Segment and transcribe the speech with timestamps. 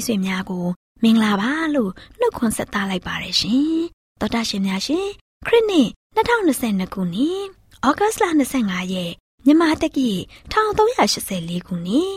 [0.00, 0.66] တော်တာရှင်မိတ်ဆွေများကို
[1.02, 3.74] မင်္ဂလာပါလို့နှုတ်ခွန်းဆက်သလိုက်ပါတယ်ရှင်
[4.20, 5.06] တော်တာရှင်များရှင်
[5.46, 7.40] ခရစ်နှစ်2022ခုနှစ်
[7.86, 8.24] ဩဂတ်လ
[8.58, 9.12] 25ရက်
[9.44, 10.10] မြန်မာတက္ကီ
[10.52, 12.14] 1384ခုနှစ်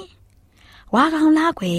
[0.96, 1.74] ဝါကောင်လာခွေ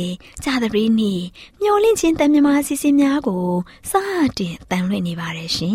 [0.45, 1.13] ဂျာသပရီနီ
[1.61, 3.47] မျောလင့်ချင်းတန်မြမာစီစီများကို
[3.91, 3.93] စ
[4.39, 5.75] တင်တန်လွင့်နေပါတယ်ရှင်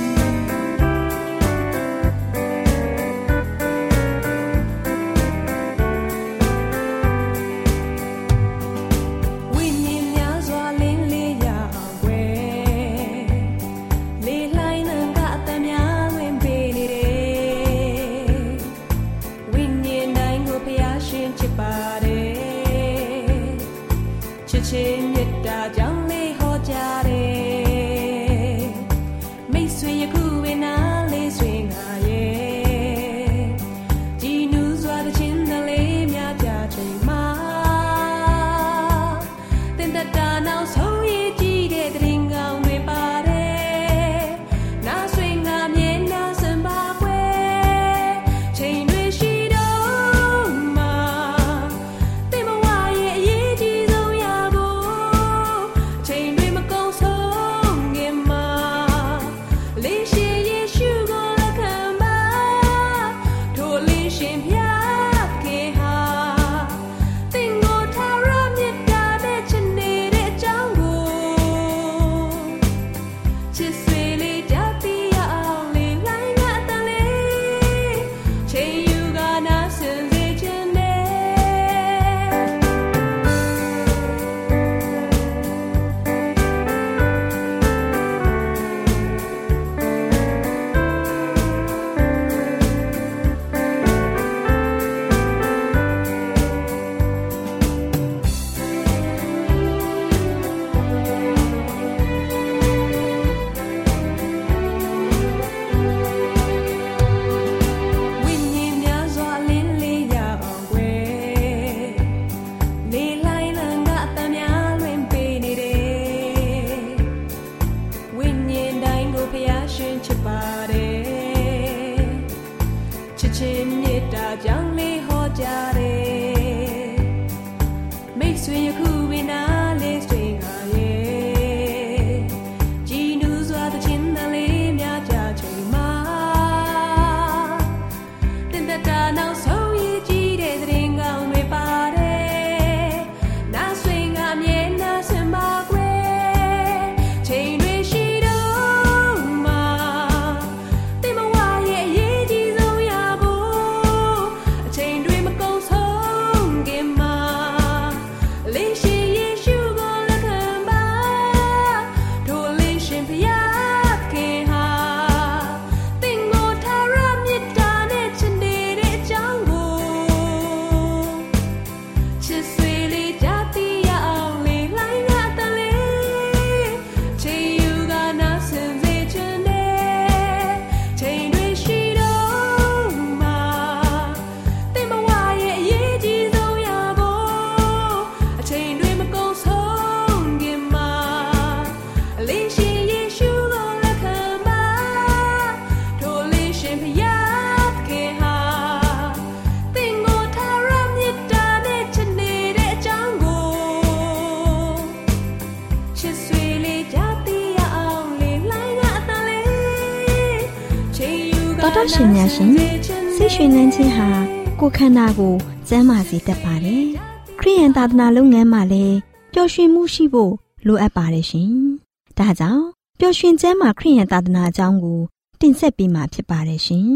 [214.85, 215.35] န္ဓာကို
[215.67, 216.85] ကျန်းမာစေတတ်ပါတယ်။
[217.39, 218.97] ခရိယန်သာသနာလုပ်ငန်းမှာလည်း
[219.33, 220.33] ပျော်ရွှင်မှုရှိဖို့
[220.67, 221.51] လိုအပ်ပါတယ်ရှင်။
[222.17, 222.63] ဒါကြောင့်
[222.99, 224.99] ပျော်ရွှင်ကျမ်းမာခရိယန်သာသနာအကြောင်းကို
[225.41, 226.89] တင်ဆက်ပေးမှာဖြစ်ပါတယ်ရှင်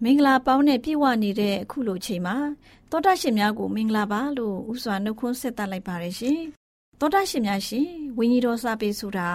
[0.05, 2.37] မင်္ဂလာပေါင်းနဲ့ပြည့်ဝနေတဲ့အခုလိုချိန်မှာ
[2.91, 6.41] သောတာရှင်များကိုမင်္ဂလာပါလို့ဥစွာနှုတ်ခွန်းဆက်သလိုက်ပါရရှင်
[6.99, 9.29] သောတာရှင်များရှင်ဝိညာဉ်တော်စာပေဆိုတာ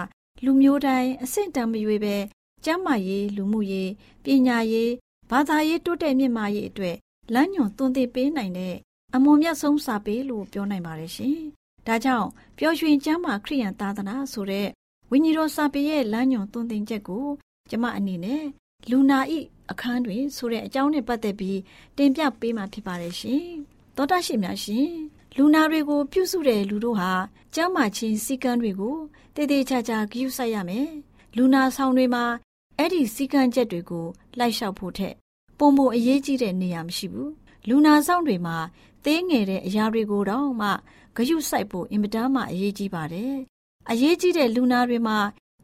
[0.44, 2.16] လူမျိုးတိုင်းအဆင့်တန်းမရွေးပဲ
[2.64, 3.90] ကျမ်းမာရေးလူမှုရေး
[4.24, 4.92] ပညာရေး
[5.30, 6.96] ဘာသာရေးတိုးတက်မြင့်မားရေးအတွက်
[7.34, 8.74] လမ်းညွန်သွန်သင်ပေးနိုင်တဲ့
[9.14, 11.38] အမွန်မြတ်ဆုံးစာပေလို့ပြောနိုင်ပါတယ်ရှင်
[11.86, 12.28] ဒါကြောင့်
[12.58, 14.68] ပျော်ရွှင်ကျမ်းမာခရိယန်သာသနာဆိုတဲ့
[15.10, 17.26] ဝိညာဉ်တော်စာပေရဲ့လမ်းညွန်သွန်သင်ချက်ကို
[17.70, 18.44] ကျမအနေနဲ့
[18.90, 19.38] လူနာဤ
[19.70, 21.58] အခန်းတွင်ဆိုတဲ့အကြောင်းနဲ့ပတ်သက်ပြီး
[21.96, 23.44] တင်ပြပေးမှာဖြစ်ပါတယ်ရှင်။
[23.96, 24.90] သောတာရှင်များရှင်
[25.36, 27.12] လူနာတွေကိုပြုစုတဲ့လူတို့ဟာ
[27.54, 28.96] ကျမ်းမာခြင်းစည်းကမ်းတွေကို
[29.34, 30.88] တည်တည်ချာချာဂရုစိုက်ရမယ်။
[31.36, 32.24] လူနာဆောင်တွေမှာ
[32.78, 34.06] အဲ့ဒီစည်းကမ်းချက်တွေကို
[34.38, 35.14] လိုက်လျှောက်ဖို့ထက်
[35.58, 37.30] ပုံမအရေးကြီးတဲ့နေရာမရှိဘူး။
[37.68, 38.56] လူနာဆောင်တွေမှာ
[39.04, 40.68] သေးငယ်တဲ့အရာတွေကိုတော့မှ
[41.16, 43.34] ဂရုစိုက်ဖို့အင်မတန်မှအရေးကြီးပါတယ်။
[43.90, 45.18] အရေးကြီးတဲ့လူနာတွေမှာ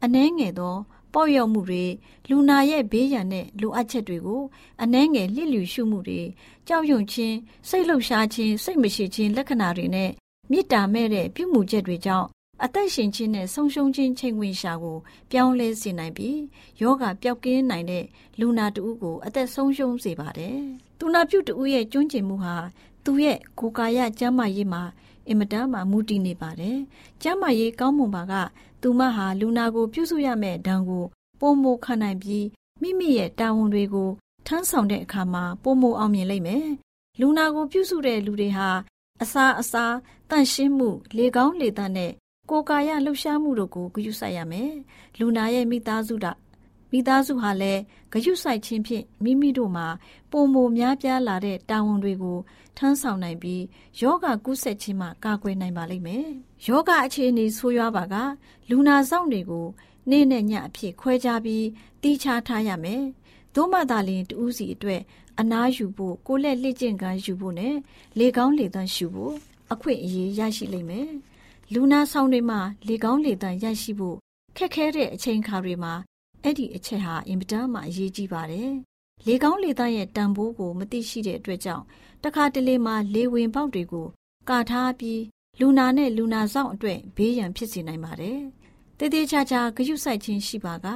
[0.05, 0.77] အနှဲငယ်သော
[1.13, 1.85] ပေါ့လျော့မှုတွေ
[2.29, 4.43] လူနာရဲ့ဘေးရန်တဲ့လိုအပ်ချက်တွေကို
[4.83, 6.21] အနှဲငယ်လျစ်လျူရှုမှုတွေ
[6.69, 7.37] ကြောက်ရွံ့ခြင်း
[7.69, 10.11] စိတ်လှုပ်ရှားခြင်းစိတ်မရှိခြင်းလက္ခဏာတွေနဲ့
[10.51, 12.29] မေတ္တာမဲ့တဲ့ပြုမှုချက်တွေကြောင့်
[12.65, 14.99] အသက်ရှင်ခြင်းနဲ့ဆုံးရှုံးခြင်းချိန်ခွင်ရှာကို
[15.31, 16.39] ပြောင်းလဲစေနိုင်ပြီး
[16.81, 18.05] ယောဂပျောက်ကင်းနိုင်တဲ့
[18.41, 20.59] လူနာတဦးကိုအသက်ဆုံးရှုံးစေပါတယ်။
[20.99, 22.57] သူနာပြုတဦးရဲ့ကျွမ်းကျင်မှုဟာ
[23.05, 24.83] သူ့ရဲ့ကိုယ်ကာယကျန်းမာရေးမှာ
[25.29, 26.79] အင်မတန်မှမူတည်နေပါတယ်။
[27.23, 28.35] ကျမ်းမာရေးကောင်းမွန်ပါက
[28.83, 31.05] သူမဟာလူနာကိုပြုစုရမယ့်ဒဏ်ကို
[31.41, 32.47] ပုံမခံနိုင်ပြီး
[32.83, 34.11] မိမိရဲ့တာဝန်တွေကို
[34.47, 36.67] ထမ်းဆောင်တဲ့အခါမှာပုံမအောင်မြင်လိမ့်မယ်။
[37.21, 38.69] လူနာကိုပြုစုတဲ့လူတွေဟာ
[39.23, 39.85] အစာအစာ
[40.31, 42.13] တန့်ရှင်းမှု လေကောင်းလေသန့်နဲ့
[42.51, 44.71] ကိုယ်ကာယလှုပ်ရှားမှုတို့ကိုဂရုစိုက်ရမယ်။
[45.19, 46.33] လူနာရဲ့မိသားစုတာ
[46.93, 47.81] မိသားစုဟာလည်း
[48.13, 49.87] ဂရုစိုက်ခြင်းဖြင့်မိမိတို့မှာ
[50.33, 52.39] ပုံမများပြားလာတဲ့တာဝန်တွေကို
[52.77, 53.63] ထမ်းဆောင်နိုင်ပြီး
[54.01, 56.29] ယောဂကုဆက်ခြင်းမှကာကွယ်နိုင်ပါလိမ့်မယ်။
[56.67, 58.15] ယောဂအခြေအနေဆိုးရွားပါက
[58.71, 59.67] လူနာဆောင်တွေကို
[60.11, 61.67] နေ့နဲ့ညအဖြစ်ခွဲခြားပြီး
[62.03, 63.03] တီးခြားထားရမယ်။
[63.55, 65.01] သို့မှသာလျှင်တူးစီအတွက်
[65.41, 67.77] အနားယူဖို့ကိုလက်လှစ်ကျင့်ကန်းယူဖို့နဲ့
[68.19, 69.35] လေကောင်းလေသန့်ရှူဖို့
[69.73, 71.09] အခွင့်အရေးရရှိလိမ့်မယ်။
[71.73, 74.17] လူနာဆောင်တွေမှာလေကောင်းလေသန့်ရရှိဖို့
[74.57, 75.95] ခက်ခဲတဲ့အချိန်ခါတွေမှာ
[76.43, 78.71] အဲ့ဒီအချက်ဟာအင်မတန်မှအရေးကြီးပါတယ်။
[79.27, 81.85] လေကောင်းလေသားရဲ့တန်ဖိုးကိုမသိရှိတဲ့အတွက်ကြောင့်
[82.25, 84.07] တခါတလေမှလေဝင်ပေါက်တွေကို
[84.49, 85.21] ကာထားပြီး
[85.61, 88.39] လူနာနဲ့လူနာဆောင်အတွက်ဘေးရန်ဖြစ်စေနိုင်ပါတယ်။
[88.99, 90.87] တည်တည်ချာချာဂရုစိုက်ခြင်းရှိပါက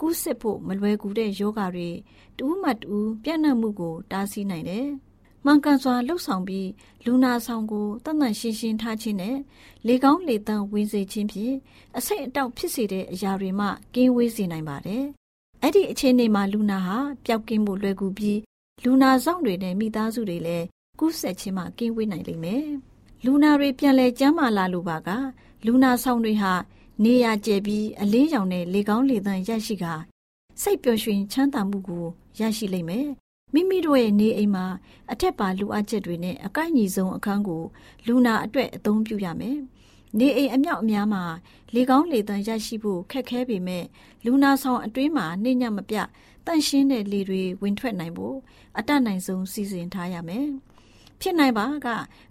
[0.00, 1.90] ကူးစစ်ဖို့မလွယ်ကူတဲ့ယောဂတွေ
[2.38, 4.86] တူးမှတူးပြန့်နှံ့မှုကို တားဆီးနိုင်တယ်။
[5.44, 6.68] မှန်ကန်စွာလှုပ်ဆောင်ပြီး
[7.04, 9.36] လူနာဆောင်ကိုတန်တန်ရှင်းရှင်းထားခြင်းနဲ့
[9.86, 11.56] လေကောင်းလေသန့်ဝင်စေခြင်းဖြင့်
[11.96, 15.04] အဆိပ်အတောက်ဖြစ်စေတဲ့အရာတွေမှကင်းဝေးစေနိုင်ပါတယ်။
[15.62, 18.40] အဲ့ဒီအခြေအနေမှာလူနာဟာပျောက်ကင်းဖို့လွယ်ကူပြီး
[18.84, 20.66] လူနာဆောင်တွေနဲ့မိသားစုတွေလည်း
[20.98, 22.66] ကူးဆက်ခြင်းမှကင်းဝေးနိုင်လိမ့်မယ်။
[23.24, 25.08] လူနာတွေပြန်လဲကျမ်းမာလာလို့ပါက
[25.66, 26.52] လူနာဆောင်တွေဟာ
[27.04, 29.84] နေရကျဲပြီးအလေးရောင်တဲ့လေကောင်းလေသန့်ရရှိက
[30.62, 32.04] စိတ်ပျော်ရွှင်ချမ်းသာမှုကို
[32.40, 33.06] ရရှိလိမ့်မယ်။
[33.54, 34.66] မိမိတို့ရဲ့နေအိမ်မှာ
[35.12, 37.62] အထက်ပါလူအပ်ချက်တွေနဲ့အကိုက်ညီဆုံးအခန်းကို
[38.06, 39.58] လူနာအတွက်အသုံးပြုရမယ်။
[40.18, 41.24] နေအိမ်အမြောက်အများမှာ
[41.74, 43.84] လေကောင်းလေသန့်ရရှိဖို့ခက်ခဲပေမဲ့
[44.24, 45.96] လူနာဆောင်အတွင်းမှာနှိမ့်ညမပြ
[46.46, 48.36] တန့်ရှင်းတဲ့လေတွေဝင်ထွက်နိုင်ဖို့
[48.78, 50.48] အတတ်နိုင်ဆုံးစီစဉ်ထားရမယ်။
[51.20, 51.88] ဖြစ်နိုင်ပါက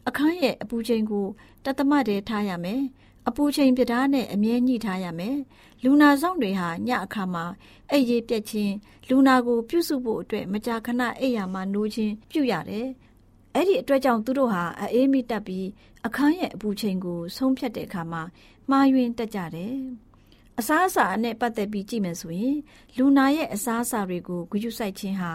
[0.08, 1.27] အခန်းရဲ့အပူချိန်ကို
[1.65, 2.82] တသမတ်တည်းထားရမယ်။
[3.27, 5.38] အပူချိန်ပြတားနဲ့အမြဲညှိထားရမယ်။
[5.84, 7.46] လူနာဆောင်တွေဟာညအခါမှာ
[7.92, 8.74] အိပ်ရေးပြက်ခြင်း
[9.10, 12.88] လူနာကိုပြုစုဖို့အတွက်မကြာခဏအိပ်ယာမှာနိုးခြင်းပြုရတယ်။
[13.54, 14.63] အဲ့ဒီအတွက်ကြောင့်သူတို့ဟာ
[14.94, 15.68] အေးမိတက်ပြီး
[16.06, 18.22] အခန်းရဲ့အပူချိန်ကိုဆုံးဖြတ်တဲ့အခါမှာ
[18.70, 19.75] မှားယွင်းတက်ကြတယ်။
[20.60, 22.58] အစားအစာနဲ့ပတ်သက်ပြီးကြည့်မယ်ဆိုရင်
[22.98, 25.32] လူနာရဲ့အစားအစာတွေကိုဂရုစိုက်ခြင်းဟာ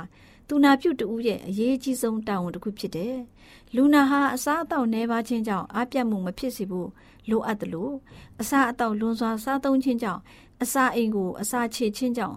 [0.53, 3.17] သူနာပြုတဦးရဲ့အရေးကြီးဆုံးတာဝန်တစ်ခုဖြစ်တယ်။
[3.75, 6.89] လူနာဟာအစားအသောက်နှဲပါခြင်းကြောင့်အပြတ်မှုမဖြစ်စေဖို့
[7.31, 7.95] လိုအပ်တယ်လို့
[8.41, 10.21] အစားအသောက်လွန်စွာစားသုံးခြင်းကြောင့်
[10.63, 12.37] အစာအိမ်ကိုအစာချေခြင်းကြောင့်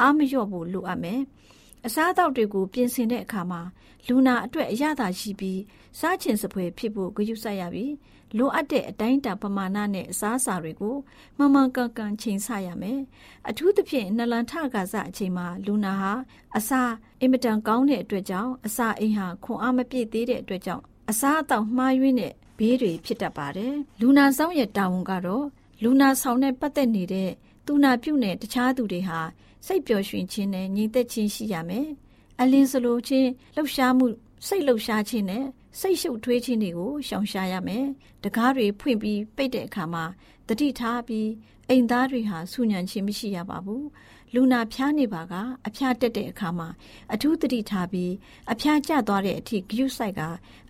[0.00, 1.20] အားမလျော့ဖို့လိုအပ်မယ်။
[1.86, 3.60] အစားအသောက်တွေကိုပြင်ဆင်တဲ့အခါမှာ
[4.06, 5.60] လူနာအတွက်အရသာရှိပြီး
[5.98, 7.92] စားချင်စပွဲဖြစ်ဖို့ဂရုစိုက်ရပြီး
[8.36, 10.96] လိုအပ်တဲ့အတိုင်းအတာပမာဏနဲ့အစားအစာတွေကို
[11.36, 13.00] မှန်မှန်ကန်ကန်ချိန်ဆရမယ်။
[13.48, 16.12] အထူးသဖြင့်နလန်ထကာစအချိန်မှာလူနာဟာ
[16.56, 16.82] အစာ
[17.20, 25.46] အင်မတန်ကောင်းတဲ့အတွက်ကြောင့်အစာအိမ်ဟာခွန်အားမပြည့်သေးတဲ့အတွက်ကြောင့်အစားအသောက်မှားယွင်းတဲ့ဘေးတွေဖြစ်တတ်ပါတယ်။လူနာဆောင်ရဲ့တာဝန်ကတော့
[25.82, 27.30] လူနာဆောင်နဲ့ပတ်သက်နေတဲ့
[27.66, 29.20] သူနာပြုနဲ့တခြားသူတွေဟာ
[29.66, 31.88] စိတ်ပျော်ရွှင်ခြင်းနဲ့ညီသက်ခြင်းရှိရမယ်။
[32.40, 34.06] အလင်းစလိုခြင်းလှုပ်ရှားမှု
[34.46, 35.44] စိတ်လှုပ်ရှားခြင်းနဲ့
[35.80, 37.86] စိတ်ရှုပ်ထွေးခြင်းတွေကိုရှောင်ရှားရမယ်။
[38.24, 40.04] တကားတွေဖွင့်ပြီးပိတ်တဲ့အခါမှာ
[40.48, 41.28] တတိထားပြီး
[41.68, 43.82] အိမ်သားတွေဟာဆူညံခြင်းမရှိရပါဘူး။
[44.34, 45.34] လူနာဖျားနေပါက
[45.66, 46.68] အဖျားတက်တဲ့အခါမှာ
[47.12, 48.12] အထူးသတိထားပြီး
[48.52, 50.20] အဖျားကျသွားတဲ့အထိဂရုစိုက်က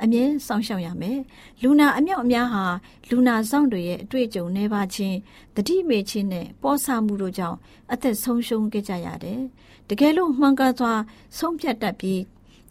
[0.02, 1.18] အမြဲစောင့်ရှောက်ရမယ်။
[1.62, 2.64] လူနာအမြောက်အများဟာ
[3.10, 5.16] လူနာဆောင်တွေရဲ့အတွေ့အကြုံနှဲပါခြင်း
[5.56, 7.58] တတိမေခြင်းနဲ့ပေါ်ဆမှုတို့ကြောင့်
[7.92, 9.40] အသက်ဆုံးရှုံးခဲ့ကြရတယ်။
[9.88, 10.92] တကယ်လို့မှန်ကန်စွာ
[11.38, 12.22] ဆုံးဖြတ်တတ်ပြီး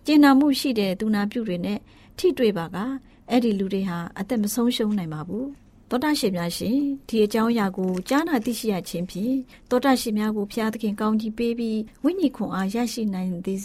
[0.05, 1.79] ကျင်နာမှုရှိတဲ့သူနာပြုတွေနဲ့
[2.17, 2.77] ထိတွေ့ပါက
[3.29, 5.45] အဲ့ဒီလူတွေဟာအသက်မဆုံးရှုံးနိုင်ပါဘူး။
[5.89, 6.77] တောတာရှင်များရှင်
[7.07, 9.35] ဒီအကြောင်းအရာကိုကြားနာသိရှိရခြင်းဖြင့်
[9.69, 13.61] တောတာရှင်များကိုဖျားသခင်ကောင်းကြီးပေးပြီးဝိညာဉ်ခွန်အားရရှိနိုင်သည်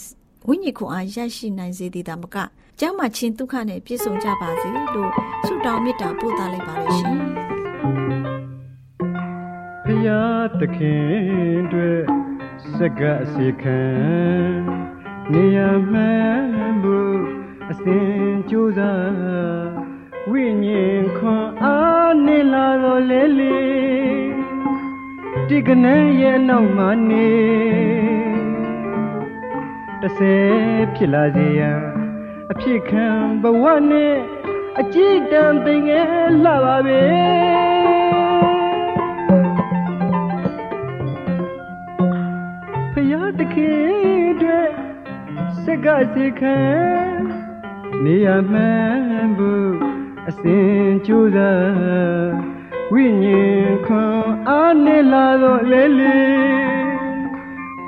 [0.48, 2.36] ဝိညာဉ်ခွန်အားရရှိနိုင်စေသည်သာမက
[2.80, 5.10] ကျမ်းမာခြင်းဒုက္ခနဲ့ပြည့်စုံကြပါစေလို့
[5.46, 7.18] ဆုတောင်းမေတ္တာပို့သလိုက်ပါရရှင်
[9.86, 12.00] ဖျားသခင်တွေ့
[12.76, 13.80] စကအစီခံ
[15.32, 15.58] နေရ
[15.90, 17.35] မှန်ဖို့
[17.70, 18.08] အစဉ်
[18.50, 19.70] ကြိုးစား
[20.30, 23.58] ဝိညာဉ်ခွန်အားနေလာတော့လေလေ
[25.48, 27.30] ဒီကနေ့ရဲ့နောက်မှနေ
[30.02, 31.80] တဆယ်ဖြစ်လာစေရန်
[32.52, 33.06] အဖြစ်ခံ
[33.42, 34.16] ဘဝနဲ့
[34.80, 36.06] အကြည့်တန်သိငယ်
[36.44, 37.02] လှပါပဲ
[42.92, 44.60] ဖယားတခင်တွေ
[45.62, 46.56] စကစိခံ
[48.06, 49.74] နေရမှန်ဘူး
[50.28, 52.32] အစဉ်ကြိုးစား
[52.92, 56.18] ဝိညာဉ်ခွန်အားနေလာတော့လေလေ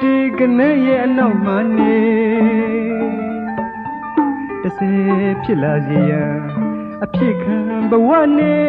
[0.01, 1.99] ဒီကနေ့ရဲ့အနောက်မှနေ
[4.63, 4.93] တစေ
[5.43, 6.37] ဖြစ်လာစေရန်
[7.05, 7.57] အဖြစ်ခံ
[7.91, 8.67] ဘဝနဲ့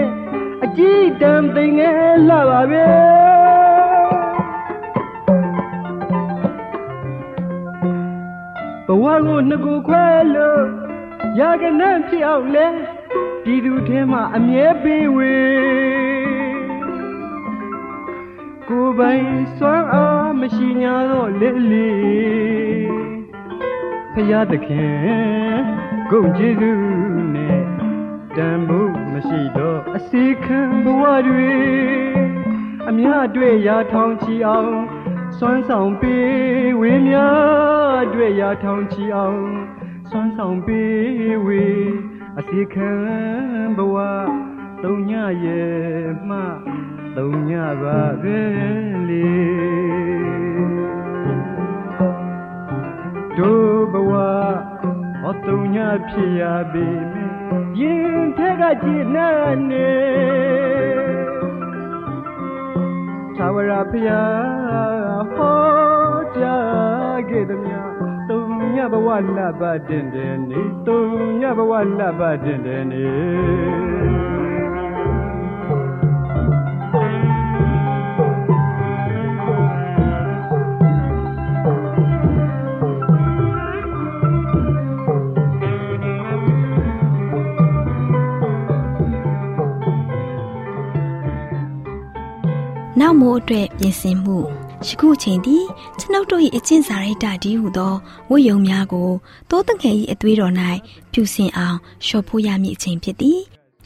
[0.63, 2.85] အကြည့်တမ်းသိငယ်လာပါပဲ
[8.87, 10.78] ဘဝကိုနှစ်ကိုခွဲလို့
[11.37, 12.67] ရကနံ့ဖြစ်အောင်လဲ
[13.43, 15.35] ပြည်သူထဲမှာအမြဲပေးဝေ
[18.67, 21.91] ကိုယ်ပိုင်စွမ်းအားမရှိညာတော့လေလေ
[24.13, 25.59] ဖရာသခင်
[26.09, 27.61] ဂုဏ်ကျေးဇူးနဲ့
[28.35, 31.51] တန်ဖို့မရှိတော့အစီခံဘဝတွေ
[32.89, 34.73] အမြတ်တွေ့ရာထောင်ချီအောင်
[35.37, 39.41] စွမ်းဆောင်ပေးဝေများတွေ့ရာထောင်ချီအောင်
[40.11, 41.65] စွမ်းဆောင်ပေးဝေ
[42.39, 42.91] အစီခံ
[43.77, 43.95] ဘဝ
[44.83, 45.13] သုံးည
[45.45, 46.37] ရဲ့မှ
[47.17, 47.51] သုံးည
[47.81, 48.39] ပါပဲ
[49.09, 49.29] လေ
[53.37, 54.13] တို့ဘဝ
[55.21, 55.77] ဟောသုံးည
[56.09, 57.31] ဖြစ်ရပေမယ်
[57.79, 59.29] ရင်ထက်ကကြည်နာ
[59.69, 59.89] နေ
[63.37, 65.61] သာဝရဖျားဟော
[66.35, 67.88] ကြားခဲ့သည်များ
[68.81, 71.01] ညဘဝလပ်ပါတင်တယ်နေတုံ
[71.41, 73.05] ညဘဝလပ်ပါတင်တယ်နေ
[92.99, 95.65] နောက်မိုးအတွက်ပြင်ဆင်မှု ယခုချိန်သည်
[95.99, 97.93] ကျွန်ုပ်တို့၏အကျင့်စာရိတ္တဒီဟုသော
[98.29, 99.09] ဝိယုံများကို
[99.49, 100.53] တိုးတငယ်၏အသွေးတော်၌
[101.11, 103.39] ပြုစင်အောင်လျှော်ဖို့ရမည့်အချိန်ဖြစ်သည်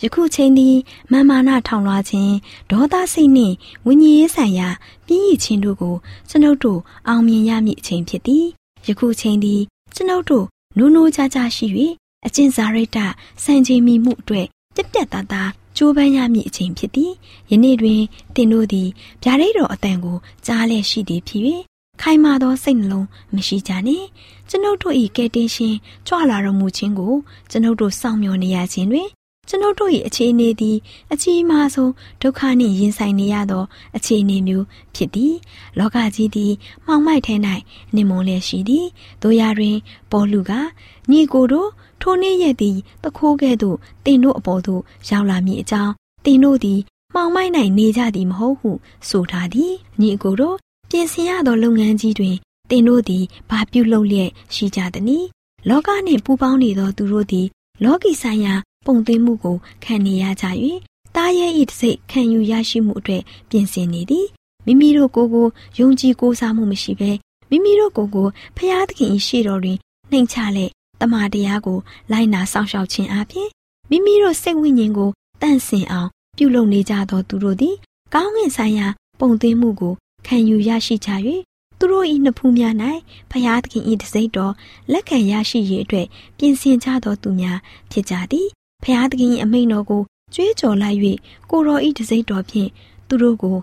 [0.04, 0.76] ယခုချိန်သည်
[1.12, 2.34] မာမာနထောင်လွှားခြင်း
[2.72, 4.70] ဒေါသစိတ်နှင့်ဝိညာဉ်ရေးဆိုင်ရာ
[5.06, 5.96] ပြင်းရည်ခြင်းတို့ကို
[6.30, 8.46] ကျွန်ုပ်တို့အောင်မြင်ရမည့်အချိန်ဖြစ်သည်
[8.88, 9.62] ယခုချိန်သည်
[9.96, 10.46] ကျွန်ုပ်တို့
[10.78, 11.68] နိုးနိုးကြကြရှိ၍
[12.26, 12.98] အကျင့်စာရိတ္တ
[13.44, 17.12] စံချိန်မိမှုအတွက်ပြက်ပြက်သားသား ကြိုးပမ်းရမည့်အချိန်ဖြစ်သည်
[17.52, 18.02] ယနေ့တွင်
[18.36, 18.90] တင်တို့သည်
[19.24, 21.44] ဗျာဒိတ်တော်အတန်ကိုကြားလျက်ရှိသည်ဖြစ်၍
[22.02, 24.08] ခိုင်မာသောစိတ်နှလုံးမရှိကြနှင့်
[24.50, 25.76] ကျွန်ုပ်တို့၏ကဲတင်ရှင်
[26.08, 27.14] ကြွလာတော်မူခြင်းကို
[27.50, 29.10] ကျွန်ုပ်တို့စောင့်မျှော်နေရခြင်းတွင်
[29.50, 30.78] ကျွန်ုပ်တို့၏အခြေအနေသည်
[31.14, 33.64] အကြီးမားဆုံးဒုက္ခနှင့်ရင်ဆိုင်နေရသော
[33.98, 35.36] အခြေအနေမျိုးဖြစ်သည်
[35.80, 36.54] လောကကြီးသည်
[36.86, 37.36] မှောင်မိုက်ထဲ၌
[37.96, 38.88] နေမွန်လျက်ရှိသည်
[39.22, 39.78] တို့ရတွင်
[40.12, 40.52] ပေါ်လူက
[41.12, 41.70] ညီကိုတို့
[42.02, 45.94] ထိုနေ့ရက်သည်တခိုးကဲ့သို့တင်တို့အပေါ်သို့ရောက်လာမည်အကြောင်း
[46.26, 46.80] တင်တို့သည်
[47.14, 48.72] မှောင်မိုက်၌နေကြသည်မဟုတ်ဟု
[49.10, 50.56] ဆိုထားသည်ညီအကိုတို့
[50.90, 52.36] ပြင်ဆင်ရသောလုပ်ငန်းကြီးတွင်
[52.70, 55.28] တင်တို့သည်ဘာပြုလုပ်လျက်ရှိကြသနည်း
[55.70, 57.48] လောကနှင့်ပူးပေါင်းနေသောသူတို့သည်
[57.84, 60.46] လောကီဆိုင်ရာ ပုံသွင်းမှုကိုခံနေရကြ၍
[61.16, 64.28] တားရဲဤတစ်စိတ်ခံယူရရှိမှုအတွက်ပြင်ဆင်နေသည်
[64.66, 65.48] မိမိတို့ကိုယ်ကို
[65.80, 67.12] ယုံကြည်ကိုးစားမှုမရှိဘဲ
[67.50, 69.78] မိမိတို့ကိုယ်ကိုဖျားသခင်ရှေ့တော်တွင်
[70.12, 70.72] နှိမ်ချလက်
[71.02, 71.78] တမန်တရားကို
[72.12, 73.50] လိုက်နာစောင့်ရှောက်ခြင်းအပြင်
[73.90, 75.10] မိမိတို့စိတ်ဝိညာဉ်ကို
[75.42, 77.76] တန့်စင်အောင် ပြုလုပ်နေကြသောသူတို့သည်
[78.14, 78.88] ကောင်းကင်ဆိုင်ရာ
[79.20, 79.94] ပုံသွင်းမှုကို
[80.28, 81.10] ခံယူရရှိကြ၍
[81.80, 82.74] သူတို့၏နှစ်ဖူးများ၌
[83.32, 84.54] ဖျားသခင်၏တစိမ့်တော်
[84.92, 87.60] လက်ခံရရှိရေးအတွက်ပြင်ဆင်ကြသောသူများ
[87.92, 88.48] ဖြစ်ကြသည်
[88.84, 90.02] ဖျားသခင်၏အမိန့်တော်ကို
[90.34, 91.00] ကြွေးကြော်လိုက်၍
[91.50, 92.70] ကိုတော်၏တစိမ့်တော်ဖြင့်
[93.08, 93.58] သူတို့ကို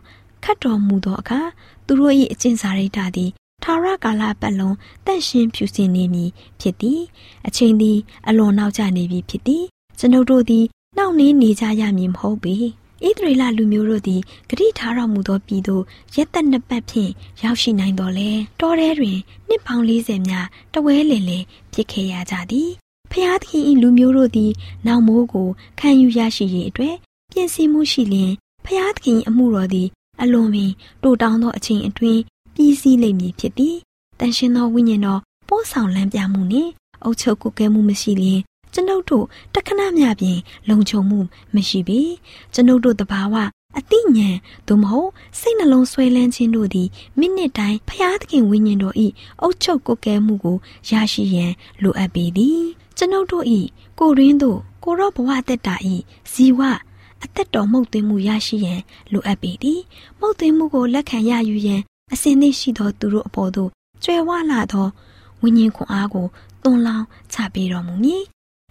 [0.45, 1.41] ခတ်တော်မူသောအခါ
[1.87, 3.31] သူတို့၏အကျင့်စာရိတ္တသည်
[3.63, 7.01] ထာဝရကာလပတ်လုံးတန့်ရှင်းဖြူစင်နေမည်ဖြစ်သည်
[7.47, 7.99] အချိန်သည်
[8.29, 9.65] အလွန်နောက်ကျနေပြီဖြစ်သည်
[9.99, 10.65] ကျွန်ုပ်တို့သည်
[10.97, 12.55] နှောင့်နှေးနေကြရမည်မဟုတ်ပေ
[13.07, 15.83] ဣသရေလလူမျိုးတို့သည်ဂတိထားတော်မူသောပြည်သို့
[16.17, 17.11] ရက်သက်နှစ်ပတ်ဖြင့်
[17.43, 22.71] ရောက်ရှိနိုင်တော်လဲတောထဲတွင်နှစ်ပေါင်း40များတဝဲလင်လင်ဖြစ်ခဲ့ရကြသည်
[23.11, 24.53] ဖျားသခင်၏လူမျိုးတို့သည်
[24.87, 25.49] နောင်မိုးကို
[25.79, 26.97] ခံယူရရှိရေးအတွက်
[27.31, 28.33] ပြင်ဆင်မှုရှိလျင်
[28.65, 29.89] ဖျားသခင်အမှုတော်သည်
[30.23, 30.71] အလွန်ပင်
[31.03, 32.21] တိုးတောင်းသောအချိန်အတွင်း
[32.55, 33.77] ပြီးစီးလိမ့်မည်ဖြစ်သည်
[34.19, 36.71] တန်ရှင်သောဝိညာဉ်တော်ပို့ဆောင်လမ်းပြမှုနှင့်
[37.05, 38.41] အုပ်ချုပ်ကုကဲမှုမရှိလျင်
[38.75, 40.39] ကျွန်ုပ်တို့တခဏမျှပြင်
[40.69, 41.19] လုံခြုံမှု
[41.55, 42.01] မရှိပေ
[42.55, 43.35] ကျွန်ုပ်တို့တဘာဝ
[43.79, 44.37] အတိညာဉ်
[44.69, 46.89] သို့မဟုတ်စိတ်နှလုံးဆွဲလန်းခြင်းတို့သည်
[47.19, 48.97] မိနစ်တိုင်းဖျားသခင်ဝိညာဉ်တော်၏
[49.41, 50.57] အုပ်ချုပ်ကုကဲမှုကို
[50.91, 51.53] ရရှိရန်
[51.83, 52.63] လိုအပ်ပေသည်
[53.03, 53.47] ကျွန်ုပ်တို့၏
[53.99, 55.75] ကိုရင်းတို့ကိုရောဘဝတက်တာ၏
[56.33, 56.61] ဇီဝ
[57.25, 58.81] အသက်တော်မှုတ်သွင်းမှုရရှိရန်
[59.13, 59.81] လိုအပ်ပေသည်
[60.21, 61.81] မှုတ်သွင်းမှုကိုလက်ခံရယူရန်
[62.13, 63.71] အစဉ်သင့်ရှိသောသူတို့အပေါ်သို့
[64.03, 64.87] ကျွဲဝလာသော
[65.43, 66.27] ဝိညာဉ်ခွန်အားကို
[66.63, 68.23] သွန်လောင်းချပေးတော်မူမည်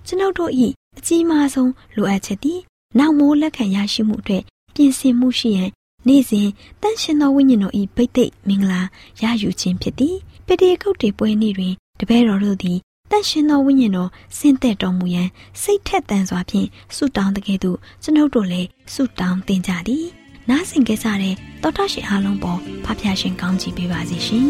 [0.07, 0.51] ကျွန်ုပ်တို့၏
[0.97, 2.59] အကြီးမားဆုံးလိုအပ်ချက်သည်
[2.97, 4.43] နောက်မိုးလက်ခံရရှိမှုအတွက်
[4.75, 5.69] ပြင်ဆင်မှုရှိရန်
[6.07, 6.47] နေ့စဉ်
[6.81, 8.81] တန်ရှင်သောဝိညာဉ်တော်၏ဗိတ်သိက်မင်္ဂလာ
[9.21, 12.79] ရယူခြင်းဖြစ်သည်ပေတေကုတ်တေပွဲနေ့တွင်တပည့်တော်တို့သည်
[13.11, 15.29] တန်ရှင်သောဝိညာဉ်တော်ဆင့်သက်တော်မူရန်
[15.61, 20.05] စိတ်ထက်သန်စွာဖြင့်ဆုတောင်းတကယ်သို့ကျွန်ုပ်တို့လည်းဆုတောင်းတင်ကြသည်
[20.49, 24.47] နားဆင်ကြတဲ့တောတာရှင်အားလုံးပေါ်ဖဖျားရှင်ကောင်းချီးပေးပါစေရှင်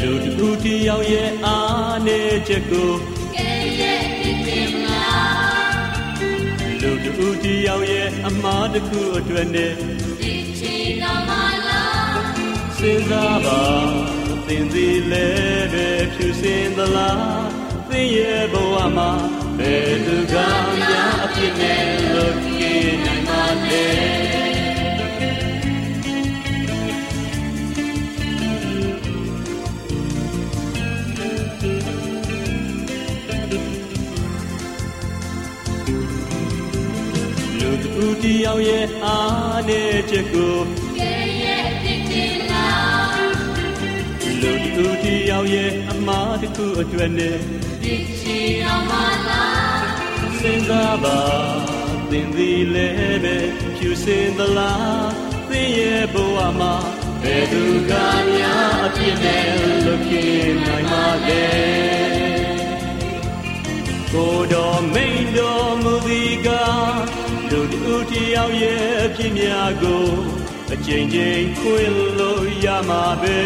[0.00, 2.90] လူတူတယောက်ရဲ့အားနဲ့ချက်ကို
[3.36, 5.84] ကဲရဲ့ဖြစ်မလား
[6.80, 10.03] လူတူတယောက်ရဲ့အမှားတစ်ခုအတွက်နဲ့ဒီချီတော်မလား
[12.84, 13.62] စဉ်းစားပါ
[14.46, 17.48] သင်သည်လည်းပဲဖြူစင်သလား
[17.88, 19.10] သင်ရဲ့ဘဝမှာ
[19.58, 20.34] ဘယ်သူက
[20.78, 23.86] များအဖြစ်နဲ့လွတ်ကင်းနိုင်ပါလဲ
[37.94, 40.83] သူတယောက်ရဲ့အားနဲ့ချက်ကို
[44.76, 47.38] သူတယောက်ရဲ့အမှားတစ်ခုအတွက်နဲ့
[47.82, 48.92] ဒီချီတော်မ
[49.28, 49.84] လား
[50.40, 51.18] စဉ်းစားပါ
[52.10, 53.36] သင်သည်လည်းပဲ
[53.76, 55.08] ဖြူစင်သလား
[55.48, 56.74] သင်ရဲ့ဘဝမှာ
[57.22, 57.92] ဘယ်သူက
[58.34, 59.46] များအပြစ်နဲ့
[59.84, 61.46] လွတ်ကင်းနိုင်ပါလဲ
[64.12, 66.48] ကိုတော်မိန်တော်မူသည်က
[67.50, 70.06] လူတူတယောက်ရဲ့ဖြစ်များကို
[70.72, 73.38] အချိန်ချင်းခွင်လို့ရမှာပဲ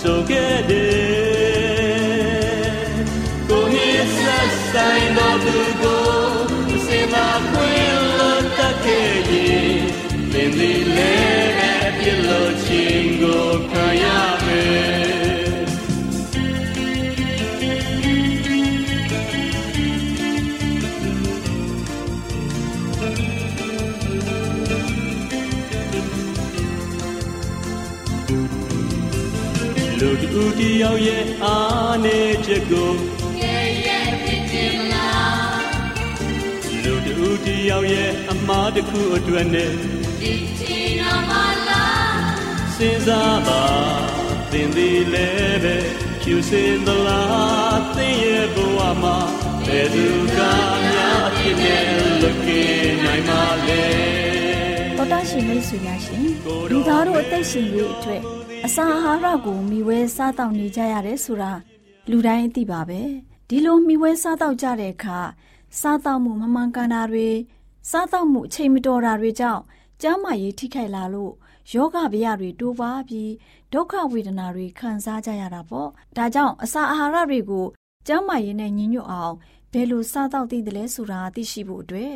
[0.00, 1.78] ဆိုခဲ့တယ်
[3.48, 6.06] ကိုမြစ်ဆက်ဆိုင်တော်သူကို
[6.86, 9.78] စင်မာခွင်လို့တတ်ခဲ့ရင်
[10.32, 14.04] သင်သည်လည်းပြလို့ချင်းကိုခံရ
[14.46, 15.07] မယ်
[30.38, 32.92] လူတူတယောက်ရဲ့အားနေချက်ကို
[33.40, 35.62] ကဲရဲ့ဖြစ်ခြင်းလား
[36.82, 39.72] လူတူတယောက်ရဲ့အမှားတစ်ခုအတွက်နဲ့
[40.20, 41.32] ဒီချီတော်မ
[41.68, 42.22] လား
[42.76, 43.62] စဉ်းစားပါ
[44.50, 45.76] သင်သည်လည်းပဲ
[46.20, 49.18] ဖြူစင်သလားသင်ရဲ့ဘဝမှာ
[49.66, 50.38] ဘယ်သူက
[50.90, 51.84] များအဖြစ်နဲ့
[52.22, 53.84] လွတ်ကင်းနိုင်ပါလဲ
[54.98, 56.24] တော်တရှင်မိတ်ဆွေများရှင်
[56.70, 58.22] လူသားတို့အသက်ရှင်ရေးအတွက်
[58.66, 61.52] အစာအာဟာရကိုမျှဝဲစားတောက်နေကြရတယ်ဆိုတာ
[62.10, 63.00] လူတိုင်းသိပါပဲ
[63.48, 65.18] ဒီလိုမျှဝဲစားတောက်ကြတဲ့အခါ
[65.80, 67.28] စားတောက်မှုမမှန်ကန်တာတွေ
[67.90, 69.62] စားတောက်မှုအချိန်မတော်တာတွေကြောင့်
[70.02, 71.32] ကျန်းမာရေးထိခိုက်လာလို့
[71.72, 73.32] ယောဂဗျာတွေတိုးပွားပြီး
[73.72, 77.66] ဒုက္ခဝေဒနာတွေခံစားကြရတာပေါ့ဒါကြောင့်အစာအာဟာရတွေကို
[78.06, 79.34] ကျန်းမာရေးနဲ့ညီညွတ်အောင်
[79.72, 82.12] ဘယ်လိုစားတောက်သင့်တယ်လဲဆိုတာသိရှိဖို့အတွက်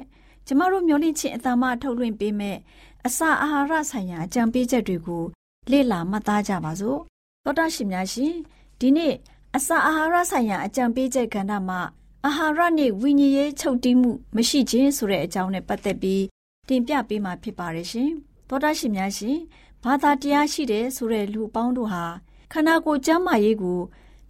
[0.46, 2.58] ကျမတို့မျိုးလင့်ချင်းအတ္တမထုတ်လွှင့်ပေးမဲ့
[3.06, 5.24] အစာအာဟာရဆိုင်ရာအကြံပေးချက်တွေကို
[5.70, 6.98] လေ့လာမှတ်သားကြပါစို့
[7.44, 8.34] သောတာရှင်များရှင်
[8.80, 9.14] ဒီနေ့
[9.56, 11.80] အစာအာဟာရဆိုင်ရာအကြံပေးချက်ကဏ္ဍမှာ
[12.26, 16.24] အာဟာရနဲ့ဝိညာဉ်ရေးချုပ်တီးမှုမရှိခြင်းဆိုတဲ့အကြောင်းနဲ့ပတ်သက်ပြီး
[16.68, 18.10] တင်ပြပေးမှာဖြစ်ပါတယ်ရှင်
[18.48, 19.38] သောတာရှင်များရှင်
[19.84, 22.04] ဘာသာတရားရှိတယ်ဆိုတဲ့လူအပေါင်းတို့ဟာ
[22.52, 23.78] ခန္ဓာကိုယ်ကျန်းမာရေးကို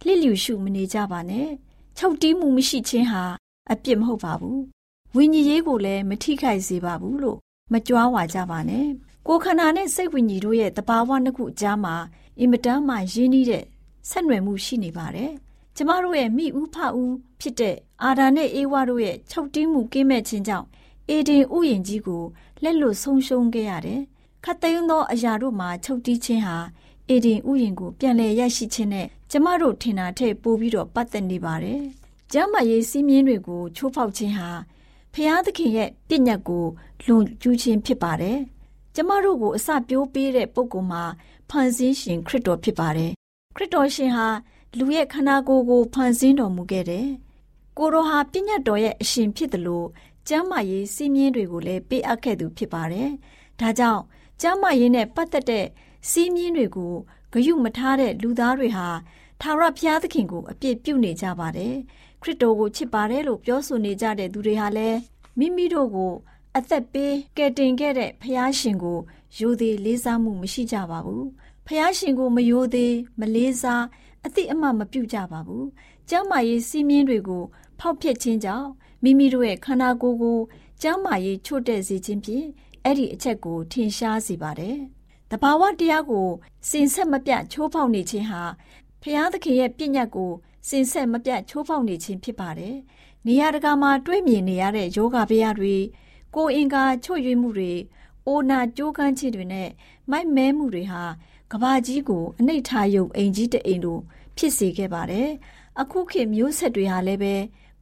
[0.05, 1.49] လျစ်လျူရှုမနေကြပါနဲ့
[1.97, 3.23] ချုပ်တီးမှုမရှိခြင်းဟာ
[3.71, 4.61] အပြစ်မဟုတ်ပါဘူး
[5.15, 7.37] ဝိညာဉ်ရေးကိုလည်းမထိခိုက်စေပါဘူးလို့
[7.73, 8.87] မကြွားဝါကြပါနဲ့
[9.27, 11.95] ကိုယ်ခန္ဓာနဲ့စိတ်ဝိညာဉ်တို့ရဲ့တဘာဝနှစ်ခုအကြားမှာ
[12.39, 13.63] အင်မတန်မှရင်းနှီးတဲ့
[14.09, 15.33] ဆက်နွယ်မှုရှိနေပါတယ်
[15.75, 20.67] ကျမတို့ရဲ့မိဦးဖဦးဖြစ်တဲ့အာဒါနဲ့အေဝါတို့ရဲ့ချုပ်တီးမှုကင်းမဲ့ခြင်းကြောင့်
[21.09, 22.23] အေဒင်ဥယျာဉ်ကြီးကို
[22.63, 24.01] လက်လွတ်ဆုံးရှုံးခဲ့ရတယ်။
[24.43, 26.57] ခတ်သိမ်းသောအရာတို့မှာချုပ်တီးခြင်းဟာ
[27.09, 31.81] အေဒင်ဥယျာဉ်ကိုပြန်လည်ရရှိခြင်းနဲ့ကျမတို့ထင်တာထက်ပိုပြီးတော့ပတ်သက်နေပါတယ်။
[32.31, 34.49] ကျမ်းမာရေးစည်းမျဉ်းတွေကိုချိုးဖောက်ခြင်းဟာ
[35.13, 36.65] ဖျားသခင်ရဲ့ပြည့်ညတ်ကို
[37.05, 38.39] လွန်ကျူးခြင်းဖြစ်ပါတယ်။
[38.95, 41.03] ကျမတို့ကိုအစပြိုးပေးတဲ့ပုဂ္ဂိုလ်မှာ
[41.49, 43.11] ဖန်ဆင်းရှင်ခရစ်တော်ဖြစ်ပါတယ်။
[43.55, 44.27] ခရစ်တော်ရှင်ဟာ
[44.77, 47.07] လူရဲ့ခန္ဓာကိုယ်ကိုဖန်ဆင်းတော်မူခဲ့တယ်။
[47.77, 49.87] ကိုရောဟာပြည့်ညတ်တော်ရဲ့အရှင်ဖြစ်တယ်လို့
[50.27, 53.09] ကျမ်းမာရေးစည်းမျဉ်းတွေကိုလည်းပေးအပ်ခဲ့သူဖြစ်ပါတယ်။
[53.59, 54.01] ဒါကြောင့်
[54.41, 55.65] ကျမ်းမာရေးနဲ့ပတ်သက်တဲ့
[56.09, 56.93] စီးမြင်းတွေကို
[57.31, 58.87] ဂယုမထားတဲ့လူသားတွေဟာ
[59.41, 61.73] ထာဝရဘုရားသခင်ကိုအပြစ်ပြုနေကြပါတယ်။
[62.21, 64.97] ခရစ်တော်ကိုချစ်ပါတယ်လို့ပြောဆိုနေကြတဲ့သူတွေဟာလည်း
[65.39, 66.13] မိမိတို့ကို
[66.57, 68.99] အသက်ပေးကယ်တင်ခဲ့တဲ့ဘုရားရှင်ကို
[69.37, 71.23] ယိုသေးလေးစားမှုမရှိကြပါဘူး။
[71.65, 73.83] ဘုရားရှင်ကိုမယိုသေးမလေးစား
[74.25, 75.65] အတိအမှမပြုကြပါဘူး။
[76.09, 77.43] ကျမ်းမာရေးစီးမြင်းတွေကို
[77.79, 78.69] ဖောက်ဖျက်ခြင်းကြောင့်
[79.03, 80.39] မိမိတို့ရဲ့ခန္ဓာကိုယ်ကို
[80.81, 82.45] ကျမ်းမာရေးချို့တဲ့စေခြင်းဖြင့်
[82.83, 84.77] အဲ့ဒီအချက်ကိုထင်ရှားစေပါတယ်။
[85.31, 86.27] တဘာဝတရားကို
[86.69, 88.43] စင်ဆက်မပြတ်ချိုးဖောက်နေခြင်းဟာ
[89.01, 90.31] ဖျားသခင်ရဲ့ပြည့်ညတ်ကို
[90.69, 92.75] စင်ဆက်မပြတ်ချိုးဖောက်နေခြင်းဖြစ်ပါတယ်။
[93.27, 95.75] နေရာတကာမှာတွေ့မြင်နေရတဲ့ယောဂဗျာတွေ
[96.35, 97.73] ကိုအင်္ကာချွတ်ယွေမှုတွေ
[98.27, 99.69] အိုနာကြိုးကမ်းခြင်းတွေနဲ့
[100.11, 101.03] မိုက်မဲမှုတွေဟာ
[101.51, 103.99] ကဘာကြီးကိုအနှိဋ္ဌာယုံအိမ်ကြီးတအိမ်လို
[104.37, 105.29] ဖြစ်စေခဲ့ပါတယ်။
[105.81, 107.35] အခုခေတ်မျိုးဆက်တွေဟာလည်းပဲ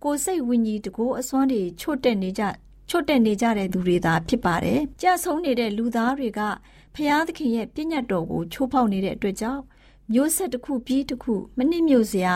[0.04, 2.44] ကိုစိတ်ဝိညာဉ်တကိုးအစွမ်းတွေချွတ်တက်နေကြ
[2.90, 6.42] ချွတ်တက်နေကြတဲ့သူတွေသာဖြစ်ပါတယ်။ကြဆုံးနေတဲ့လူသားတွေက
[6.96, 9.62] ဖျားသခင်ရဲ့ပြည့်ညတ်တော်ကိုချိုးဖောက်နေတဲ့အတွက်ကြောင့်
[10.14, 12.36] မျိုးဆက်တစ်ခုပြီးတစ်ခုမနစ်မြို့စရာ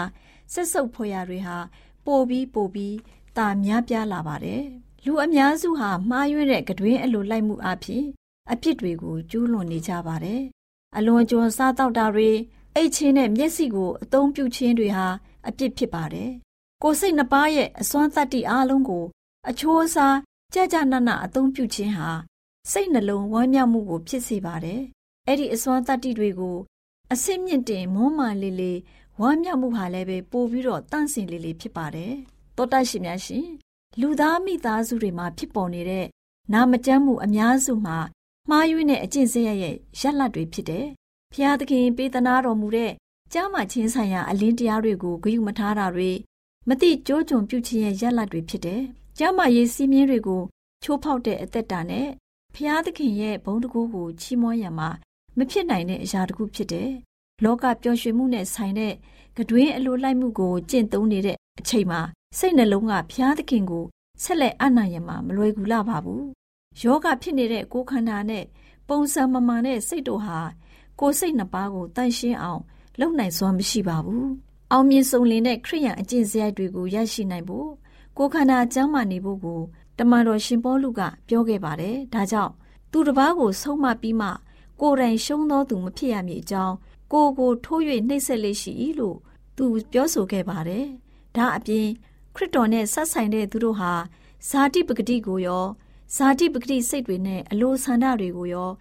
[0.54, 1.58] ဆက်ဆုပ်ဖွယ်ရာတွေဟာ
[2.06, 2.96] ပိုပြီးပိုပြီး
[3.38, 4.64] တာများပြားလာပါတယ်
[5.06, 8.04] လူအများစုဟာမှားယွင်းတဲ့ကတွင်အလိုလိုက်မှုအဖြစ်
[8.52, 10.42] အပြစ်တွေကိုကျူးလွန်နေကြပါတယ်
[10.98, 12.30] အလွန်ကျွံစားတောက်တာတွေ
[12.76, 15.08] အိတ်ချင်းနဲ့မျက်စိကိုအသုံးပြုခြင်းတွေဟာ
[15.48, 16.32] အပြစ်ဖြစ်ပါတယ်
[16.84, 19.06] ကိုယ်စိတ်နှပါရဲ့အစွမ်းတတ္တိအားလုံးကို
[19.50, 20.18] အချိုးအစား
[20.54, 22.10] ကြကြနနအသုံးပြုခြင်းဟာ
[22.72, 24.82] စိတ်နှလုံးဝမ်းမြောက်မှုကို ဖြစ်စေပါတယ်။
[25.28, 26.58] အဲ့ဒီအစွမ်းတတ္တိတွေကို
[27.14, 28.80] အစစ်မြင့်တင်မွမ်းမာလေးလေး
[29.22, 32.14] ဝမ်းမြောက်မှုဟာလည်းပဲပို့ပြီးတော့တန့်စင်လေးလေးဖြစ်ပါတယ်။
[32.58, 33.48] တောတရှိများရှင်
[34.02, 36.06] လူသားမိသားစုတွေမှာဖြစ်ပေါ်နေတဲ့
[36.54, 37.98] နာမကျန်းမှုအများစုမှာ
[38.50, 40.86] မှားယွင်းတဲ့အကျင့်စရိုက်ရဲ့ရက်လက်တွေဖြစ်တယ်။
[41.34, 42.92] ဖျားသခင်ပေးသနာတော်မူတဲ့
[43.34, 46.12] ကြားမှချင်းဆိုင်ရာအလင်းတရားတွေကိုဂရုမထားတာတွေ
[46.68, 48.82] မတိကြိုးကြုံပြုခြင်းရဲ့ရက်လက်တွေဖြစ်တယ်။
[49.18, 50.42] ကြားမှရေးစည်းမျဉ်းတွေကို
[50.84, 52.08] ချိုးဖောက်တဲ့အသက်တာနဲ့
[52.56, 54.90] ဖျားသခင်ရဲ့ဘုံတကူကိုချီးမွမ်းရမှာ
[55.38, 56.90] မဖြစ်နိုင်တဲ့အရာတစ်ခုဖြစ်တယ်။
[57.44, 58.94] လောကပျော်ရွှင်မှုနဲ့ဆိုင်တဲ့
[59.38, 62.02] ကတွင်အလိုလိုက်မှုကိုကျင့်သုံးနေတဲ့ အချိန်မှာ
[62.38, 63.86] စိတ်နှလုံးကဖျားသခင်ကို
[64.24, 66.24] ဆက်လက်အနံ့ရမှာမလွယ်ကူလာပါဘူး။
[66.82, 68.46] ယောဂဖြစ်နေတဲ့ကိုယ်ခန္ဓာနဲ့
[68.88, 70.40] ပုံစံမမှန်တဲ့စိတ်တို့ဟာ
[71.00, 72.62] ကိုယ်စိတ်နှစ်ပါးကိုတန့်ရှင်းအောင်
[73.00, 74.26] လုပ်နိုင်စွမ်းမရှိပါဘူး။
[74.72, 77.70] အောင်မြင်ဆုံးလင်တဲ့ခရိယံအကျင့်စရိုက်တွေကိုရရှိနိုင်ဖို့
[78.18, 79.62] ကိုယ်ခန္ဓာကျမ်းမာနေဖို့ကို
[79.98, 82.54] တမန်တော်ရှင်ပေါလုကပြောခဲ့ပါတယ်။ဒါကြောင့်
[82.92, 84.30] သူတစ်ပါးကိုဆုံးမပြီးမှ
[84.82, 86.76] ကိုယ်တိုင်ရှုံးသောသူမဖြစ်ရမည်အကြောင်း
[87.14, 89.18] ကိုကိုထိုး၍နှိပ်စက်လေးရှိ၏လို့
[89.58, 90.86] သူပြောဆိုခဲ့ပါတယ်။
[91.38, 91.88] ဒါအပြင်
[92.36, 93.94] ခရစ်တော်နဲ့ဆက်ဆိုင်တဲ့သူတို့ဟာ
[94.50, 95.66] ဇာတိပဂတိကိုရော
[96.16, 98.72] ဇာတိပဂတိစိတ်တွေနဲ့အလိုဆန္ဒတွေကိုရော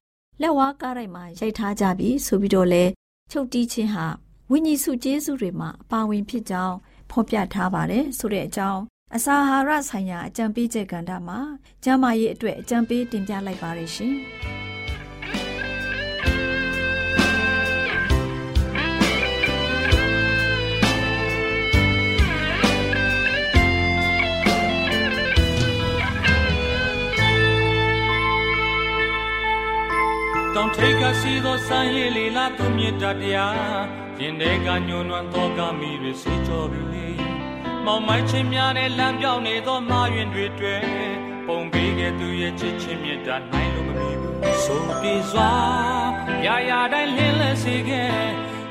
[0.41, 2.85] လက်ဝါးကားတိုင်းမှာရိုက်ထားကြပြီဆိုပြီးတော့လဲ
[3.31, 4.07] ချုပ်တီးခြင်းဟာ
[4.51, 6.77] ဝိညာဉ်စုကျေးဇူးတွေမှာအပါဝင်ဖြစ်ကြောင်း
[7.11, 8.81] ဖော်ပြထားပါတယ်ဆိုတဲ့အကြောင်း
[9.17, 11.39] အစာအာဟာရဆိုင်ရာအကြံပေးချက်ကဏ္ဍမှာ
[11.85, 14.15] ကျန်းမာရေးအတွက်အကြံပေးတင်ပြလိုက်ပါရရှင်။
[30.75, 37.09] ထိတ်ကစီသောစံရည်လီလာသူမြတ်တရားရင်ထဲကညှိုးနွမ်းသောကမိတွေစေကြောပြီလေ
[37.85, 40.83] မောင်မိုက်ချင်းများနဲ့လမ်းပြောင်းနေသောမာရင်တွေတွေ့
[41.47, 45.53] ပုံပေးခဲ့သူရဲ့ချစ်ချင်းမြတ်တာနိုင်လို့မမီဘူးဆိုပြေစွာ
[46.47, 48.13] ရာရာတိုင်းလင်းလဲစေခဲ့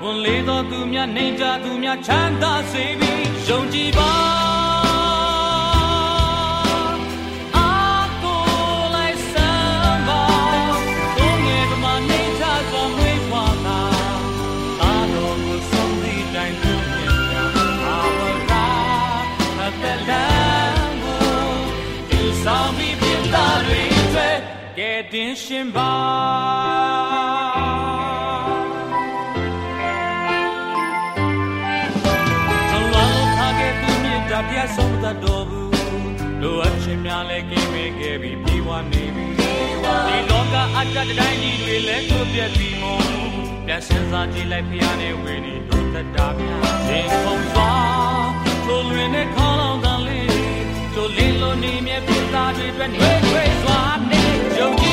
[0.01, 4.62] ဝန်လေးသောသူများနေကြသူများချမ်းသာစေပြီးယုံကြည်ပါ
[25.45, 25.91] ရှင်ပါ
[34.49, 35.71] တရားဆုံးသတ်တော်ဘူး
[36.41, 39.25] လိုအပ်ခြင်းများလည်းကင်းဝေခဲ့ပြီးပြေဝနေပြီ
[40.07, 42.97] ဒီလောကအတ္တတိုင်းကြီးတွေလည်းကိုပြက်ပြီးမုံ
[43.65, 47.71] ပြန်စဉ်းစားကြည့်လိုက်ဖျားနဲ့ဝေဒီတို့သက်တာများရင်ခုန်စွာ
[48.65, 50.27] ထိုလွင်နဲ့ခေါင်းလောင်တန်လေး
[50.95, 53.79] တို့လင်းလို့နေမြဲပြသားတွေအတွက်နှွေးထွေးစွာ
[54.09, 54.21] နေ
[54.57, 54.92] ယုံကြည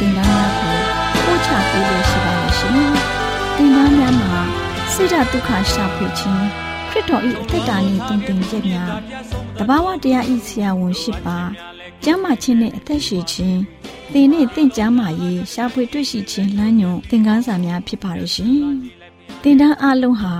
[0.00, 0.76] တင်ဒားများကို
[1.24, 2.72] ပို့ချပေးလို့ရှိပါမယ်ရှင်
[3.56, 4.34] သင်တန်းများမှာ
[4.92, 6.44] ဆိဒ္ဓတုခရှာဖွေခြင်း
[6.90, 8.92] ခရစ်တော်၏အသက်တာနှင့်တုန်တင်ကြများ
[9.58, 11.38] တဘာဝတရားဤဆရာဝန်ရှိပါ
[12.04, 13.60] ကျမ်းမာခြင်းနှင့်အသက်ရှိခြင်း
[14.12, 18.54] သင်နှင့်တင့်ကြမာရေးရှာဖွေတွေ့ရှိခြင်းလမ်းညွန်သင်ခန်းစာများဖြစ်ပါရဲ့ရှင်
[19.42, 20.34] သင်တန်းအလုံးဟာ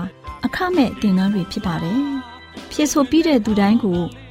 [0.45, 2.01] အခမဲ့သင်တန်းတွေဖြစ်ပါတယ်
[2.71, 3.99] ဖြစ်ဆိုပြီးတဲ့သူတိုင်းကို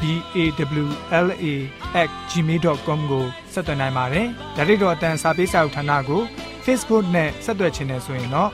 [0.00, 0.02] b
[0.36, 0.38] a
[0.82, 0.86] w
[1.26, 1.46] l a
[2.06, 6.22] @ gmail.com ကိုဆက်သွင်းနိုင်ပါတယ်။ဒါ့အပြင်တော့အတန်းစာပေးစာဥထာဏာကို
[6.64, 8.50] Facebook နဲ့ဆက်သွယ်ခြင်းနဲ့ဆိုရင်တော့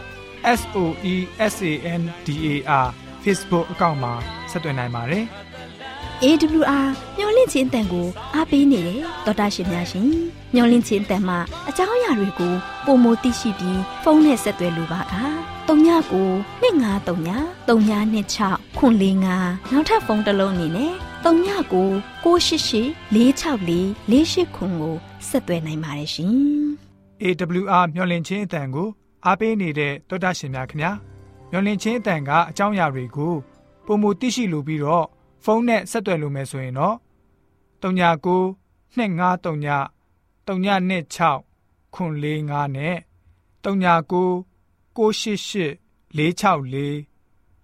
[0.58, 0.78] s o
[1.12, 1.14] e
[1.54, 2.48] s a n d a
[2.84, 2.86] r
[3.24, 4.12] Facebook အကောင့်မှာ
[4.50, 5.24] ဆက်သွင်းနိုင်ပါတယ်။
[6.22, 6.86] AWR
[7.18, 10.08] မျော်လင့်ခြင်းအတန်ကိုအားပေးနေတယ်တော်တာရှင်များရှင်
[10.54, 12.52] မျော်လင့်ခြင်းအတန်မှာအကြောင်းအရာတွေကို
[12.86, 15.04] ပုံမသိရှိပြီးဖုန်းနဲ့ဆက်သွယ်လိုပါက
[15.68, 15.68] 39
[16.62, 20.92] 2939 3926ခွန်45နောက်ထပ်ဖုန်းတစ်လုံးအနေနဲ့
[21.24, 24.94] 39 688 464 48ခွန်ကို
[25.28, 26.32] ဆက်သွယ်နိုင်ပါတယ်ရှင်
[27.22, 28.88] AWR မျော်လင့်ခြင်းအတန်ကို
[29.24, 30.90] အားပေးနေတဲ့တောတာရှင်များခင်ဗျာ
[31.50, 33.34] မျော်လင့်ခြင်းအတန်ကအကြောင်းအရာတွေကို
[33.86, 35.06] ပုံမသိရှိလိုပြီးတော့
[35.44, 36.96] ဖုန်းနဲ့ဆက်သွယ်လို့မယ်ဆိုရင်တော့
[37.82, 38.24] 39
[38.96, 42.96] 253 326ခွန်45နဲ့
[43.64, 43.66] 39
[44.96, 44.98] 688 464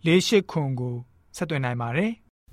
[0.05, 0.95] 48ခွန်ကို
[1.37, 2.13] ဆက်သွင်းနိုင်ပါတယ်